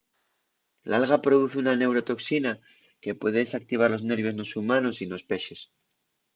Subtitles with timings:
[0.89, 2.51] l’alga produz una neurotoxina
[3.03, 5.59] que puede desactivar los nervios nos humanos y nos pexes